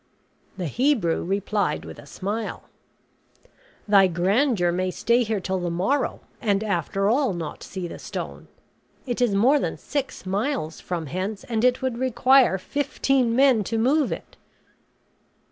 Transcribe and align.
The 0.57 0.65
Hebrew 0.65 1.23
replied 1.23 1.85
with 1.85 1.99
a 1.99 2.07
smile, 2.07 2.63
"Thy 3.87 4.07
grandeur 4.07 4.71
may 4.71 4.89
stay 4.89 5.21
here 5.21 5.39
till 5.39 5.59
the 5.59 5.69
morrow, 5.69 6.21
and 6.41 6.63
after 6.63 7.07
all 7.07 7.33
not 7.35 7.61
see 7.61 7.87
the 7.87 7.99
stone. 7.99 8.47
It 9.05 9.21
is 9.21 9.35
more 9.35 9.59
than 9.59 9.77
six 9.77 10.25
miles 10.25 10.79
from 10.79 11.05
hence; 11.05 11.43
and 11.43 11.63
it 11.63 11.83
would 11.83 11.99
require 11.99 12.57
fifteen 12.57 13.35
men 13.35 13.63
to 13.65 13.77
move 13.77 14.11
it." 14.11 14.37